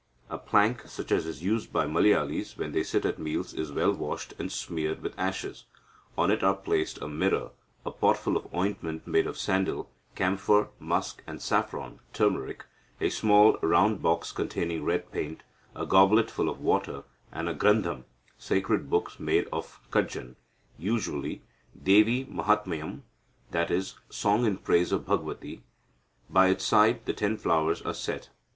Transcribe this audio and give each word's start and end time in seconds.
A 0.31 0.39
plank, 0.39 0.87
such 0.87 1.11
as 1.11 1.27
is 1.27 1.43
used 1.43 1.71
by 1.71 1.85
Malayalis 1.85 2.57
when 2.57 2.71
they 2.71 2.81
sit 2.81 3.05
at 3.05 3.19
meals, 3.19 3.53
is 3.53 3.71
well 3.71 3.91
washed, 3.93 4.33
and 4.39 4.51
smeared 4.51 5.03
with 5.03 5.13
ashes. 5.15 5.65
On 6.17 6.31
it 6.31 6.41
are 6.41 6.55
placed 6.55 6.99
a 7.03 7.07
mirror, 7.07 7.51
a 7.85 7.91
potful 7.91 8.35
of 8.35 8.51
ointment 8.51 9.05
made 9.05 9.27
of 9.27 9.37
sandal, 9.37 9.91
camphor, 10.15 10.69
musk, 10.79 11.21
and 11.27 11.39
saffron 11.39 11.99
(turmeric), 12.13 12.65
a 12.99 13.11
small 13.11 13.59
round 13.61 14.01
box 14.01 14.31
containing 14.31 14.83
red 14.83 15.11
paint, 15.11 15.43
a 15.75 15.85
goblet 15.85 16.31
full 16.31 16.49
of 16.49 16.59
water, 16.59 17.03
and 17.31 17.47
a 17.47 17.53
grandham 17.53 18.05
(sacred 18.39 18.89
book 18.89 19.19
made 19.19 19.47
of 19.53 19.79
cadjan), 19.91 20.35
usually 20.79 21.43
Devi 21.83 22.25
Mahathmyam, 22.25 23.03
i.e., 23.53 23.83
song 24.09 24.45
in 24.47 24.57
praise 24.57 24.91
of 24.91 25.05
Bhagavathi. 25.05 25.61
By 26.27 26.47
its 26.47 26.65
side 26.65 27.05
the 27.05 27.13
ten 27.13 27.37
flowers 27.37 27.83
are 27.83 27.93
set. 27.93 28.29